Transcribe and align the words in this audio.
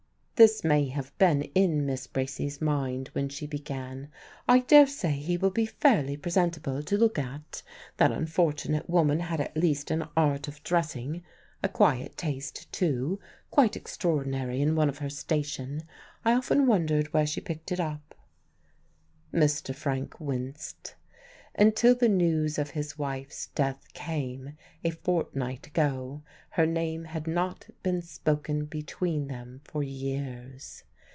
This 0.43 0.63
may 0.63 0.87
have 0.87 1.15
been 1.19 1.43
in 1.53 1.85
Miss 1.85 2.07
Bracy's 2.07 2.59
mind 2.59 3.09
when 3.09 3.29
she 3.29 3.45
began: 3.45 4.09
"I 4.47 4.61
daresay 4.61 5.11
he 5.11 5.37
will 5.37 5.51
be 5.51 5.67
fairly 5.67 6.17
presentable, 6.17 6.81
to 6.81 6.97
look 6.97 7.19
at. 7.19 7.61
That 7.97 8.11
unfortunate 8.11 8.89
woman 8.89 9.19
had 9.19 9.39
at 9.39 9.55
least 9.55 9.91
an 9.91 10.07
art 10.17 10.47
of 10.47 10.63
dressing 10.63 11.23
a 11.61 11.69
quiet 11.69 12.17
taste 12.17 12.73
too, 12.73 13.19
quite 13.51 13.75
extraordinary 13.75 14.63
in 14.63 14.75
one 14.75 14.89
of 14.89 14.97
her 14.97 15.11
station. 15.11 15.83
I 16.25 16.33
often 16.33 16.65
wondered 16.65 17.13
where 17.13 17.27
she 17.27 17.39
picked 17.39 17.71
it 17.71 17.79
up." 17.79 18.15
Mr. 19.31 19.75
Frank 19.75 20.19
winced. 20.19 20.95
Until 21.53 21.95
the 21.95 22.07
news 22.07 22.57
of 22.57 22.69
his 22.69 22.97
wife's 22.97 23.47
death 23.47 23.91
came, 23.91 24.55
a 24.85 24.89
fortnight 24.91 25.67
ago, 25.67 26.23
her 26.51 26.65
name 26.65 27.03
had 27.03 27.27
not 27.27 27.67
been 27.83 28.01
spoken 28.01 28.63
between 28.63 29.27
them 29.27 29.59
for 29.65 29.83
years. 29.83 30.85